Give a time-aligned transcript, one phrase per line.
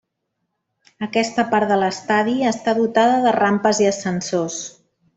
[1.07, 4.61] Aquesta part de l'estadi està dotada de rampes i ascensors.